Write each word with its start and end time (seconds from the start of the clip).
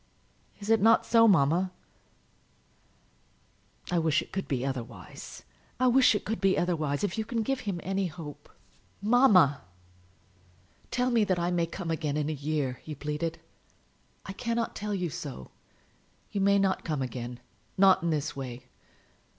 Is 0.59 0.71
it 0.71 0.81
not 0.81 1.05
so, 1.05 1.27
mamma?" 1.27 1.71
"I 3.91 3.99
wish 3.99 4.23
it 4.23 4.31
could 4.31 4.47
be 4.47 4.65
otherwise; 4.65 5.43
I 5.79 5.85
wish 5.89 6.15
it 6.15 6.25
could 6.25 6.41
be 6.41 6.57
otherwise! 6.57 7.03
If 7.03 7.19
you 7.19 7.23
can 7.23 7.43
give 7.43 7.59
him 7.69 7.79
any 7.83 8.07
hope" 8.07 8.49
"Mamma!" 9.13 9.61
"Tell 10.89 11.11
me 11.11 11.23
that 11.25 11.37
I 11.37 11.51
may 11.51 11.67
come 11.67 11.91
again, 11.91 12.17
in 12.17 12.31
a 12.31 12.33
year," 12.33 12.79
he 12.81 12.95
pleaded. 12.95 13.41
"I 14.25 14.33
cannot 14.33 14.75
tell 14.75 14.95
you 14.95 15.11
so. 15.11 15.51
You 16.31 16.41
may 16.41 16.57
not 16.57 16.83
come 16.83 17.03
again, 17.03 17.39
not 17.77 18.01
in 18.01 18.09
this 18.09 18.35
way. 18.35 18.69